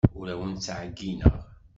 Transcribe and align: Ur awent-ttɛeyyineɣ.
Ur 0.19 0.27
awent-ttɛeyyineɣ. 0.33 1.35